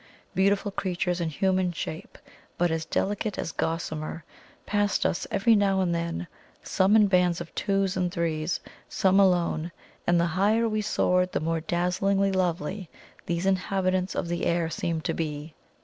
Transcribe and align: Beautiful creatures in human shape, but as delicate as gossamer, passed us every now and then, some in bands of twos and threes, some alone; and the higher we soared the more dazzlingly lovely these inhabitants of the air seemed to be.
Beautiful 0.33 0.71
creatures 0.71 1.21
in 1.21 1.29
human 1.29 1.71
shape, 1.73 2.17
but 2.57 2.71
as 2.71 2.85
delicate 2.85 3.37
as 3.37 3.51
gossamer, 3.51 4.23
passed 4.65 5.05
us 5.05 5.27
every 5.29 5.55
now 5.55 5.79
and 5.79 5.93
then, 5.93 6.25
some 6.63 6.95
in 6.95 7.05
bands 7.05 7.39
of 7.39 7.53
twos 7.53 7.95
and 7.95 8.11
threes, 8.11 8.59
some 8.89 9.19
alone; 9.19 9.71
and 10.07 10.19
the 10.19 10.25
higher 10.25 10.67
we 10.67 10.81
soared 10.81 11.33
the 11.33 11.39
more 11.39 11.59
dazzlingly 11.59 12.31
lovely 12.31 12.89
these 13.27 13.45
inhabitants 13.45 14.15
of 14.15 14.27
the 14.27 14.43
air 14.47 14.71
seemed 14.71 15.03
to 15.05 15.13
be. 15.13 15.53